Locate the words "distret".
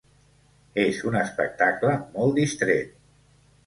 2.43-3.01